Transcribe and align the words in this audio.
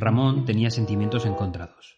Ramón 0.00 0.46
tenía 0.46 0.70
sentimientos 0.70 1.26
encontrados. 1.26 1.96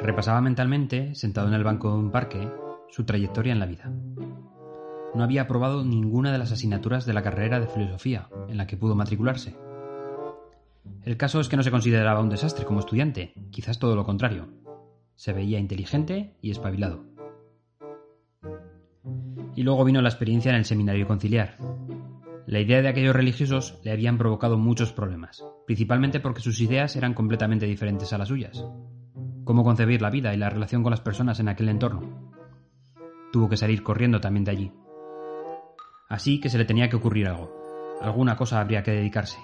Repasaba 0.00 0.40
mentalmente, 0.40 1.14
sentado 1.14 1.46
en 1.46 1.54
el 1.54 1.62
banco 1.62 1.92
de 1.92 1.98
un 1.98 2.10
parque, 2.10 2.50
su 2.88 3.04
trayectoria 3.04 3.52
en 3.52 3.60
la 3.60 3.66
vida. 3.66 3.92
No 5.14 5.22
había 5.22 5.42
aprobado 5.42 5.84
ninguna 5.84 6.32
de 6.32 6.38
las 6.38 6.50
asignaturas 6.50 7.06
de 7.06 7.14
la 7.14 7.22
carrera 7.22 7.60
de 7.60 7.68
filosofía 7.68 8.28
en 8.48 8.56
la 8.56 8.66
que 8.66 8.76
pudo 8.76 8.96
matricularse. 8.96 9.56
El 11.04 11.16
caso 11.16 11.38
es 11.38 11.48
que 11.48 11.56
no 11.56 11.62
se 11.62 11.70
consideraba 11.70 12.20
un 12.20 12.28
desastre 12.28 12.64
como 12.64 12.80
estudiante, 12.80 13.32
quizás 13.50 13.78
todo 13.78 13.94
lo 13.94 14.04
contrario. 14.04 14.48
Se 15.14 15.32
veía 15.32 15.60
inteligente 15.60 16.36
y 16.42 16.50
espabilado. 16.50 17.04
Y 19.54 19.62
luego 19.62 19.84
vino 19.84 20.02
la 20.02 20.08
experiencia 20.08 20.50
en 20.50 20.56
el 20.56 20.64
seminario 20.64 21.06
conciliar. 21.06 21.56
La 22.46 22.60
idea 22.60 22.80
de 22.80 22.88
aquellos 22.88 23.16
religiosos 23.16 23.80
le 23.82 23.90
habían 23.90 24.18
provocado 24.18 24.56
muchos 24.56 24.92
problemas, 24.92 25.44
principalmente 25.66 26.20
porque 26.20 26.40
sus 26.40 26.60
ideas 26.60 26.94
eran 26.94 27.12
completamente 27.12 27.66
diferentes 27.66 28.12
a 28.12 28.18
las 28.18 28.28
suyas. 28.28 28.64
Cómo 29.44 29.64
concebir 29.64 30.00
la 30.00 30.10
vida 30.10 30.32
y 30.32 30.36
la 30.36 30.48
relación 30.48 30.84
con 30.84 30.92
las 30.92 31.00
personas 31.00 31.40
en 31.40 31.48
aquel 31.48 31.68
entorno. 31.68 32.32
Tuvo 33.32 33.48
que 33.48 33.56
salir 33.56 33.82
corriendo 33.82 34.20
también 34.20 34.44
de 34.44 34.52
allí. 34.52 34.72
Así 36.08 36.38
que 36.40 36.48
se 36.48 36.58
le 36.58 36.64
tenía 36.64 36.88
que 36.88 36.94
ocurrir 36.94 37.26
algo. 37.26 37.52
Alguna 38.00 38.36
cosa 38.36 38.60
habría 38.60 38.84
que 38.84 38.92
dedicarse. 38.92 39.38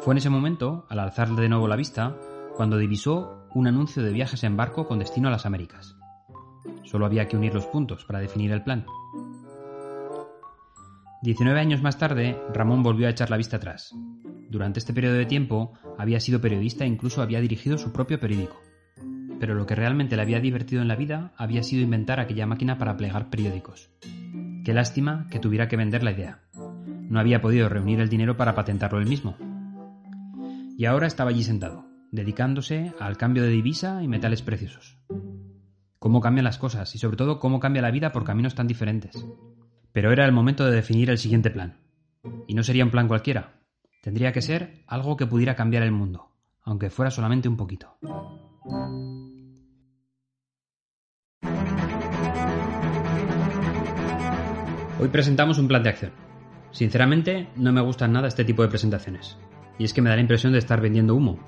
Fue 0.00 0.12
en 0.12 0.18
ese 0.18 0.28
momento, 0.28 0.84
al 0.90 0.98
alzar 0.98 1.30
de 1.30 1.48
nuevo 1.48 1.66
la 1.66 1.76
vista, 1.76 2.14
cuando 2.56 2.76
divisó 2.76 3.48
un 3.54 3.68
anuncio 3.68 4.02
de 4.02 4.12
viajes 4.12 4.44
en 4.44 4.56
barco 4.56 4.86
con 4.86 4.98
destino 4.98 5.28
a 5.28 5.30
las 5.30 5.46
Américas. 5.46 5.96
Solo 6.84 7.06
había 7.06 7.26
que 7.26 7.38
unir 7.38 7.54
los 7.54 7.66
puntos 7.66 8.04
para 8.04 8.18
definir 8.18 8.52
el 8.52 8.62
plan. 8.62 8.84
Diecinueve 11.26 11.58
años 11.58 11.82
más 11.82 11.98
tarde, 11.98 12.40
Ramón 12.54 12.84
volvió 12.84 13.08
a 13.08 13.10
echar 13.10 13.30
la 13.30 13.36
vista 13.36 13.56
atrás. 13.56 13.92
Durante 14.48 14.78
este 14.78 14.92
periodo 14.92 15.16
de 15.16 15.26
tiempo 15.26 15.72
había 15.98 16.20
sido 16.20 16.40
periodista 16.40 16.84
e 16.84 16.86
incluso 16.86 17.20
había 17.20 17.40
dirigido 17.40 17.78
su 17.78 17.92
propio 17.92 18.20
periódico. 18.20 18.62
Pero 19.40 19.56
lo 19.56 19.66
que 19.66 19.74
realmente 19.74 20.14
le 20.14 20.22
había 20.22 20.38
divertido 20.38 20.82
en 20.82 20.86
la 20.86 20.94
vida 20.94 21.32
había 21.36 21.64
sido 21.64 21.82
inventar 21.82 22.20
aquella 22.20 22.46
máquina 22.46 22.78
para 22.78 22.96
plegar 22.96 23.28
periódicos. 23.28 23.90
Qué 24.64 24.72
lástima 24.72 25.26
que 25.28 25.40
tuviera 25.40 25.66
que 25.66 25.76
vender 25.76 26.04
la 26.04 26.12
idea. 26.12 26.42
No 27.10 27.18
había 27.18 27.40
podido 27.40 27.68
reunir 27.68 27.98
el 27.98 28.08
dinero 28.08 28.36
para 28.36 28.54
patentarlo 28.54 29.00
él 29.00 29.08
mismo. 29.08 29.36
Y 30.78 30.84
ahora 30.84 31.08
estaba 31.08 31.30
allí 31.30 31.42
sentado, 31.42 31.86
dedicándose 32.12 32.94
al 33.00 33.16
cambio 33.16 33.42
de 33.42 33.48
divisa 33.48 34.00
y 34.00 34.06
metales 34.06 34.42
preciosos. 34.42 34.96
Cómo 35.98 36.20
cambian 36.20 36.44
las 36.44 36.58
cosas 36.58 36.94
y 36.94 36.98
sobre 36.98 37.16
todo 37.16 37.40
cómo 37.40 37.58
cambia 37.58 37.82
la 37.82 37.90
vida 37.90 38.12
por 38.12 38.22
caminos 38.22 38.54
tan 38.54 38.68
diferentes. 38.68 39.26
Pero 39.96 40.12
era 40.12 40.26
el 40.26 40.32
momento 40.32 40.66
de 40.66 40.72
definir 40.72 41.08
el 41.08 41.16
siguiente 41.16 41.50
plan. 41.50 41.78
Y 42.46 42.52
no 42.52 42.62
sería 42.62 42.84
un 42.84 42.90
plan 42.90 43.08
cualquiera. 43.08 43.54
Tendría 44.02 44.30
que 44.30 44.42
ser 44.42 44.82
algo 44.86 45.16
que 45.16 45.26
pudiera 45.26 45.56
cambiar 45.56 45.82
el 45.84 45.90
mundo, 45.90 46.36
aunque 46.64 46.90
fuera 46.90 47.10
solamente 47.10 47.48
un 47.48 47.56
poquito. 47.56 47.96
Hoy 55.00 55.08
presentamos 55.10 55.56
un 55.56 55.66
plan 55.66 55.82
de 55.82 55.88
acción. 55.88 56.12
Sinceramente, 56.72 57.48
no 57.56 57.72
me 57.72 57.80
gustan 57.80 58.12
nada 58.12 58.28
este 58.28 58.44
tipo 58.44 58.60
de 58.60 58.68
presentaciones. 58.68 59.38
Y 59.78 59.84
es 59.84 59.94
que 59.94 60.02
me 60.02 60.10
da 60.10 60.16
la 60.16 60.20
impresión 60.20 60.52
de 60.52 60.58
estar 60.58 60.82
vendiendo 60.82 61.14
humo. 61.14 61.38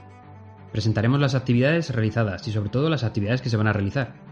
Presentaremos 0.73 1.21
las 1.21 1.35
actividades 1.35 1.91
realizadas 1.91 2.49
y 2.49 2.53
sobre 2.53 2.71
todo 2.71 2.89
las 2.89 3.05
actividades 3.05 3.43
que 3.43 3.51
se 3.51 3.59
van 3.59 3.67
a 3.67 3.75
realizar. 3.75 4.28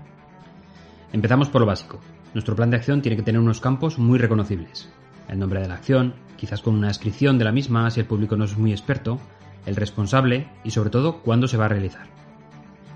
Empezamos 1.13 1.49
por 1.49 1.61
lo 1.61 1.67
básico. 1.67 2.01
Nuestro 2.35 2.57
plan 2.57 2.71
de 2.71 2.77
acción 2.77 3.03
tiene 3.03 3.17
que 3.17 3.23
tener 3.23 3.41
unos 3.41 3.61
campos 3.61 3.99
muy 3.99 4.19
reconocibles. 4.19 4.89
El 5.29 5.39
nombre 5.39 5.61
de 5.61 5.69
la 5.69 5.75
acción, 5.75 6.15
quizás 6.37 6.63
con 6.63 6.75
una 6.75 6.89
descripción 6.89 7.39
de 7.39 7.45
la 7.45 7.53
misma 7.53 7.91
si 7.91 8.01
el 8.01 8.07
público 8.07 8.37
no 8.37 8.45
es 8.45 8.57
muy 8.57 8.73
experto, 8.73 9.19
el 9.67 9.77
responsable 9.77 10.49
y 10.65 10.71
sobre 10.71 10.91
todo 10.91 11.23
cuándo 11.23 11.49
se 11.49 11.57
va 11.57 11.67
a 11.67 11.69
realizar. 11.69 12.07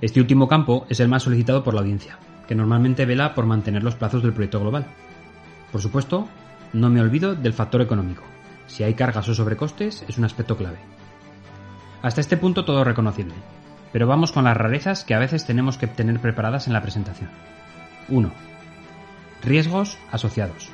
Este 0.01 0.21
último 0.21 0.49
campo 0.49 0.87
es 0.89 1.01
el 1.01 1.09
más 1.09 1.25
solicitado 1.25 1.63
por 1.63 1.75
la 1.75 1.81
audiencia, 1.81 2.19
que 2.49 2.55
normalmente 2.55 3.07
vela 3.07 3.35
por 3.35 3.47
mantener 3.47 3.83
los 3.83 3.97
plazos 3.97 4.23
del 4.23 4.33
proyecto 4.33 4.61
global. 4.61 4.87
Por 5.73 5.81
supuesto, 5.81 6.29
no 6.73 6.89
me 6.89 7.01
olvido 7.01 7.35
del 7.35 7.53
factor 7.53 7.81
económico. 7.81 8.23
Si 8.67 8.83
hay 8.83 8.95
cargas 8.95 9.29
o 9.29 9.35
sobrecostes, 9.35 10.05
es 10.09 10.19
un 10.19 10.25
aspecto 10.25 10.57
clave. 10.57 10.79
Hasta 12.03 12.21
este 12.21 12.37
punto 12.37 12.65
todo 12.65 12.85
reconocible, 12.85 13.35
pero 13.93 14.07
vamos 14.07 14.33
con 14.33 14.45
las 14.45 14.57
rarezas 14.57 15.05
que 15.05 15.15
a 15.15 15.19
veces 15.19 15.45
tenemos 15.45 15.77
que 15.77 15.87
tener 15.87 16.19
preparadas 16.21 16.67
en 16.67 16.73
la 16.73 16.83
presentación. 16.83 17.29
1. 18.11 18.31
Riesgos 19.43 19.99
asociados. 20.11 20.71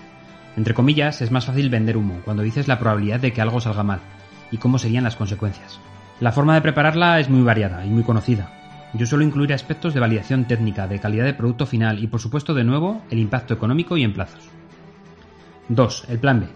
Entre 0.57 0.75
comillas, 0.75 1.21
es 1.23 1.31
más 1.31 1.47
fácil 1.47 1.71
vender 1.71 1.97
humo 1.97 2.21
cuando 2.25 2.43
dices 2.43 2.67
la 2.67 2.79
probabilidad 2.79 3.21
de 3.21 3.33
que 3.33 3.41
algo 3.41 3.61
salga 3.61 3.83
mal 3.83 4.01
y 4.51 4.57
cómo 4.57 4.79
serían 4.79 5.05
las 5.05 5.17
consecuencias. 5.17 5.79
La 6.19 6.33
forma 6.33 6.55
de 6.55 6.63
prepararla 6.63 7.21
es 7.21 7.29
muy 7.29 7.43
variada 7.43 7.85
y 7.85 7.91
muy 7.91 8.03
conocida. 8.03 8.51
Yo 8.95 9.05
suelo 9.05 9.25
incluir 9.25 9.53
aspectos 9.53 9.93
de 9.93 10.01
validación 10.01 10.47
técnica, 10.47 10.89
de 10.89 10.99
calidad 10.99 11.25
de 11.25 11.35
producto 11.35 11.67
final 11.67 12.03
y 12.03 12.07
por 12.07 12.21
supuesto 12.21 12.55
de 12.55 12.65
nuevo 12.65 13.03
el 13.11 13.19
impacto 13.19 13.53
económico 13.53 13.97
y 13.99 14.05
en 14.05 14.15
plazos. 14.15 14.49
2. 15.69 16.07
El 16.09 16.19
plan 16.19 16.41
B. 16.41 16.47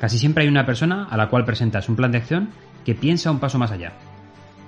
Casi 0.00 0.18
siempre 0.18 0.44
hay 0.44 0.48
una 0.48 0.64
persona 0.64 1.06
a 1.10 1.16
la 1.16 1.28
cual 1.28 1.44
presentas 1.44 1.88
un 1.88 1.96
plan 1.96 2.12
de 2.12 2.18
acción 2.18 2.50
que 2.84 2.94
piensa 2.94 3.30
un 3.30 3.40
paso 3.40 3.58
más 3.58 3.72
allá. 3.72 3.92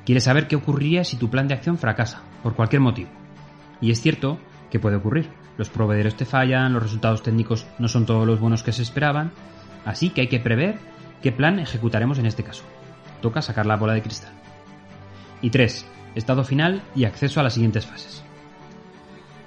Quiere 0.04 0.20
saber 0.20 0.48
qué 0.48 0.56
ocurriría 0.56 1.04
si 1.04 1.16
tu 1.16 1.30
plan 1.30 1.48
de 1.48 1.54
acción 1.54 1.78
fracasa, 1.78 2.22
por 2.42 2.54
cualquier 2.54 2.82
motivo. 2.82 3.10
Y 3.80 3.90
es 3.90 4.00
cierto 4.00 4.38
que 4.70 4.78
puede 4.78 4.96
ocurrir. 4.96 5.28
Los 5.56 5.68
proveedores 5.68 6.16
te 6.16 6.24
fallan, 6.24 6.72
los 6.72 6.82
resultados 6.82 7.22
técnicos 7.22 7.66
no 7.78 7.88
son 7.88 8.06
todos 8.06 8.26
los 8.26 8.40
buenos 8.40 8.62
que 8.62 8.72
se 8.72 8.82
esperaban, 8.82 9.32
así 9.84 10.10
que 10.10 10.22
hay 10.22 10.28
que 10.28 10.40
prever 10.40 10.78
qué 11.22 11.32
plan 11.32 11.58
ejecutaremos 11.58 12.18
en 12.18 12.26
este 12.26 12.44
caso. 12.44 12.64
Toca 13.20 13.42
sacar 13.42 13.66
la 13.66 13.76
bola 13.76 13.94
de 13.94 14.02
cristal. 14.02 14.32
Y 15.42 15.50
3. 15.50 15.86
Estado 16.14 16.44
final 16.44 16.82
y 16.94 17.04
acceso 17.04 17.40
a 17.40 17.42
las 17.42 17.54
siguientes 17.54 17.86
fases. 17.86 18.22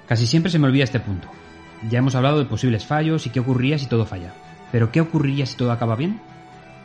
Casi 0.06 0.26
siempre 0.26 0.50
se 0.50 0.58
me 0.58 0.66
olvida 0.66 0.84
este 0.84 1.00
punto, 1.00 1.28
ya 1.90 1.98
hemos 1.98 2.14
hablado 2.14 2.38
de 2.38 2.46
posibles 2.46 2.86
fallos 2.86 3.26
y 3.26 3.30
qué 3.30 3.40
ocurriría 3.40 3.78
si 3.78 3.86
todo 3.86 4.06
falla. 4.06 4.32
Pero 4.72 4.90
¿qué 4.90 5.00
ocurriría 5.00 5.46
si 5.46 5.56
todo 5.56 5.70
acaba 5.70 5.96
bien? 5.96 6.20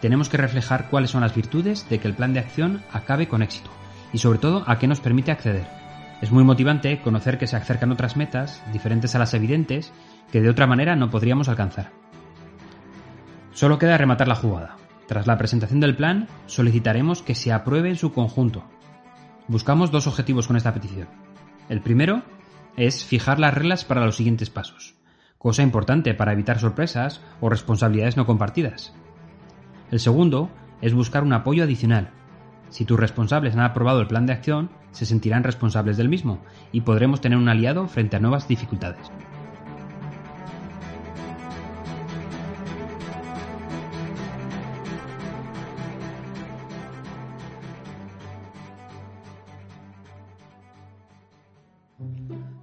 Tenemos 0.02 0.30
que 0.30 0.38
reflejar 0.38 0.90
cuáles 0.90 1.12
son 1.12 1.22
las 1.22 1.34
virtudes 1.34 1.88
de 1.90 2.00
que 2.00 2.08
el 2.08 2.14
plan 2.14 2.34
de 2.34 2.40
acción 2.40 2.84
acabe 2.92 3.28
con 3.28 3.42
éxito 3.42 3.70
y 4.12 4.18
sobre 4.18 4.40
todo 4.40 4.64
a 4.68 4.78
qué 4.78 4.88
nos 4.88 5.00
permite 5.00 5.32
acceder. 5.32 5.79
Es 6.22 6.32
muy 6.32 6.44
motivante 6.44 7.02
conocer 7.02 7.38
que 7.38 7.48
se 7.48 7.56
acercan 7.56 7.92
otras 7.92 8.18
metas, 8.18 8.62
diferentes 8.74 9.16
a 9.16 9.20
las 9.20 9.34
evidentes, 9.34 9.94
que 10.32 10.42
de 10.42 10.50
otra 10.50 10.68
manera 10.68 10.96
no 10.96 11.10
podríamos 11.10 11.48
alcanzar. 11.48 11.92
Solo 13.54 13.80
queda 13.80 13.98
rematar 13.98 14.28
la 14.28 14.36
jugada. 14.36 14.76
Tras 15.08 15.28
la 15.28 15.38
presentación 15.38 15.80
del 15.80 15.96
plan, 15.96 16.28
solicitaremos 16.46 17.24
que 17.24 17.36
se 17.36 17.52
apruebe 17.52 17.90
en 17.90 17.96
su 17.96 18.12
conjunto. 18.12 18.64
Buscamos 19.48 19.92
dos 19.92 20.08
objetivos 20.08 20.46
con 20.46 20.56
esta 20.56 20.74
petición. 20.74 21.08
El 21.70 21.82
primero 21.82 22.22
es 22.78 23.06
fijar 23.06 23.40
las 23.40 23.54
reglas 23.54 23.86
para 23.86 24.06
los 24.06 24.16
siguientes 24.16 24.50
pasos, 24.50 24.96
cosa 25.38 25.64
importante 25.64 26.14
para 26.14 26.34
evitar 26.34 26.60
sorpresas 26.60 27.22
o 27.42 27.50
responsabilidades 27.50 28.18
no 28.18 28.26
compartidas. 28.26 28.94
El 29.90 30.00
segundo 30.00 30.50
es 30.82 30.94
buscar 30.94 31.24
un 31.24 31.34
apoyo 31.34 31.64
adicional. 31.64 32.12
Si 32.70 32.86
tus 32.86 33.00
responsables 33.00 33.56
han 33.56 33.62
aprobado 33.62 34.02
el 34.02 34.08
plan 34.08 34.26
de 34.26 34.34
acción, 34.34 34.70
se 34.92 35.06
sentirán 35.06 35.44
responsables 35.44 35.98
del 35.98 36.10
mismo 36.10 36.40
y 36.72 36.82
podremos 36.82 37.22
tener 37.22 37.38
un 37.38 37.50
aliado 37.50 37.88
frente 37.88 38.16
a 38.16 38.20
nuevas 38.20 38.48
dificultades. 38.48 39.12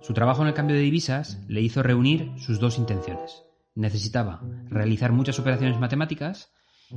Su 0.00 0.14
trabajo 0.14 0.42
en 0.42 0.48
el 0.48 0.54
cambio 0.54 0.76
de 0.76 0.82
divisas 0.82 1.42
le 1.48 1.62
hizo 1.62 1.82
reunir 1.82 2.30
sus 2.38 2.60
dos 2.60 2.78
intenciones. 2.78 3.42
Necesitaba 3.74 4.40
realizar 4.68 5.10
muchas 5.10 5.40
operaciones 5.40 5.80
matemáticas 5.80 6.52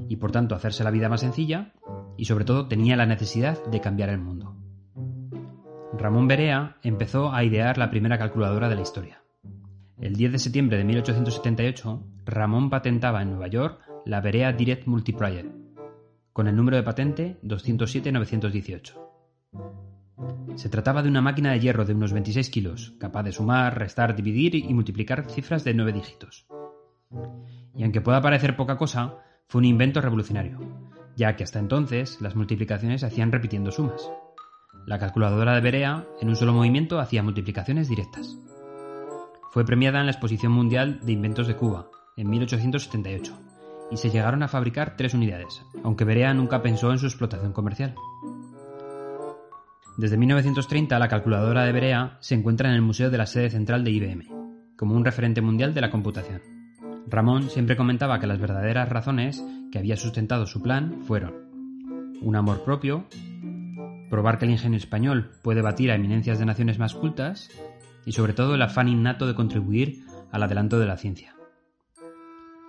y 0.08 0.18
por 0.18 0.32
tanto 0.32 0.56
hacerse 0.56 0.84
la 0.84 0.92
vida 0.92 1.10
más 1.10 1.22
sencilla 1.22 1.74
y 2.18 2.26
sobre 2.26 2.46
todo 2.46 2.68
tenía 2.68 2.96
la 2.96 3.06
necesidad 3.06 3.64
de 3.66 3.82
cambiar 3.82 4.10
el 4.10 4.20
mundo. 4.20 4.56
Ramón 5.98 6.28
Berea 6.28 6.78
empezó 6.84 7.34
a 7.34 7.44
idear 7.44 7.78
la 7.78 7.90
primera 7.90 8.18
calculadora 8.18 8.70
de 8.70 8.76
la 8.76 8.82
historia. 8.82 9.22
El 10.00 10.16
10 10.16 10.32
de 10.32 10.40
septiembre 10.40 10.78
de 10.78 10.86
1878, 10.86 12.04
Ramón 12.26 12.70
patentaba 12.70 13.22
en 13.22 13.32
Nueva 13.32 13.48
York 13.48 13.82
la 14.06 14.22
Berea 14.22 14.54
Direct 14.54 14.88
Multiplier, 14.88 15.52
con 16.32 16.48
el 16.48 16.56
número 16.56 16.78
de 16.78 16.84
patente 16.84 17.40
207-918. 17.44 18.94
Se 20.56 20.70
trataba 20.70 21.02
de 21.02 21.10
una 21.10 21.22
máquina 21.22 21.52
de 21.52 21.60
hierro 21.60 21.86
de 21.86 21.94
unos 21.94 22.14
26 22.14 22.50
kilos, 22.50 22.96
capaz 23.00 23.24
de 23.24 23.32
sumar, 23.32 23.78
restar, 23.78 24.16
dividir 24.16 24.56
y 24.56 24.74
multiplicar 24.74 25.30
cifras 25.30 25.64
de 25.64 25.74
nueve 25.74 25.94
dígitos. 25.94 26.48
Y 27.76 27.84
aunque 27.84 28.02
pueda 28.02 28.22
parecer 28.22 28.56
poca 28.56 28.78
cosa, 28.78 29.18
fue 29.50 29.60
un 29.60 29.66
invento 29.66 30.00
revolucionario, 30.00 30.60
ya 31.16 31.36
que 31.36 31.44
hasta 31.44 31.58
entonces 31.58 32.22
las 32.22 32.36
multiplicaciones 32.36 33.02
se 33.02 33.08
hacían 33.08 33.32
repitiendo 33.32 33.72
sumas. 33.72 34.08
La 34.86 35.00
calculadora 35.00 35.56
de 35.56 35.62
Berea, 35.62 36.06
en 36.22 36.30
un 36.30 36.36
solo 36.36 36.54
movimiento, 36.54 37.00
hacía 37.00 37.24
multiplicaciones 37.24 37.90
directas. 37.90 38.38
Fue 39.52 39.66
premiada 39.66 40.02
en 40.02 40.06
la 40.06 40.12
Exposición 40.12 40.52
Mundial 40.52 41.00
de 41.02 41.14
Inventos 41.14 41.48
de 41.48 41.56
Cuba, 41.56 41.88
en 42.16 42.30
1878, 42.30 43.34
y 43.90 43.98
se 43.98 44.12
llegaron 44.12 44.44
a 44.44 44.48
fabricar 44.48 44.96
tres 44.96 45.16
unidades, 45.16 45.66
aunque 45.84 46.06
Berea 46.06 46.32
nunca 46.36 46.62
pensó 46.62 46.92
en 46.92 47.00
su 47.00 47.08
explotación 47.08 47.52
comercial. 47.52 47.96
Desde 49.98 50.16
1930 50.16 51.00
la 51.00 51.08
calculadora 51.08 51.64
de 51.66 51.72
Berea 51.72 52.18
se 52.22 52.36
encuentra 52.36 52.70
en 52.70 52.76
el 52.76 52.84
Museo 52.84 53.10
de 53.10 53.18
la 53.18 53.26
sede 53.26 53.50
central 53.50 53.84
de 53.84 53.90
IBM, 53.90 54.28
como 54.78 54.96
un 54.96 55.04
referente 55.04 55.42
mundial 55.42 55.74
de 55.74 55.82
la 55.82 55.90
computación. 55.90 56.59
Ramón 57.10 57.50
siempre 57.50 57.76
comentaba 57.76 58.20
que 58.20 58.28
las 58.28 58.40
verdaderas 58.40 58.88
razones 58.88 59.44
que 59.72 59.80
había 59.80 59.98
sustentado 59.98 60.46
su 60.46 60.62
plan 60.62 61.02
fueron 61.06 61.50
un 62.22 62.36
amor 62.36 62.64
propio, 62.64 63.06
probar 64.10 64.38
que 64.38 64.46
el 64.46 64.52
ingenio 64.52 64.78
español 64.78 65.32
puede 65.42 65.62
batir 65.62 65.90
a 65.92 65.96
eminencias 65.96 66.38
de 66.38 66.46
naciones 66.46 66.78
más 66.78 66.94
cultas 66.94 67.50
y 68.06 68.12
sobre 68.12 68.34
todo 68.34 68.56
el 68.56 68.62
afán 68.62 68.88
innato 68.88 69.26
de 69.26 69.36
contribuir 69.36 70.04
al 70.32 70.44
adelanto 70.44 70.80
de 70.80 70.86
la 70.86 70.98
ciencia. 70.98 71.34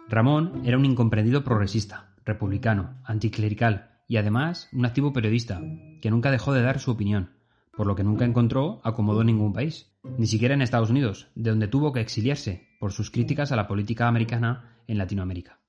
Ramón 0.08 0.62
era 0.64 0.78
un 0.78 0.84
incomprendido 0.84 1.44
progresista, 1.44 2.14
republicano, 2.24 2.98
anticlerical 3.04 3.90
y 4.08 4.16
además 4.16 4.68
un 4.72 4.86
activo 4.86 5.12
periodista, 5.12 5.60
que 6.00 6.10
nunca 6.10 6.30
dejó 6.30 6.52
de 6.52 6.62
dar 6.62 6.80
su 6.80 6.90
opinión, 6.90 7.30
por 7.80 7.86
lo 7.86 7.96
que 7.96 8.04
nunca 8.04 8.26
encontró 8.26 8.82
acomodo 8.84 9.22
en 9.22 9.28
ningún 9.28 9.54
país, 9.54 9.90
ni 10.18 10.26
siquiera 10.26 10.52
en 10.52 10.60
Estados 10.60 10.90
Unidos, 10.90 11.28
de 11.34 11.48
donde 11.48 11.66
tuvo 11.66 11.94
que 11.94 12.02
exiliarse 12.02 12.68
por 12.78 12.92
sus 12.92 13.10
críticas 13.10 13.52
a 13.52 13.56
la 13.56 13.66
política 13.66 14.06
americana 14.06 14.82
en 14.86 14.98
Latinoamérica. 14.98 15.60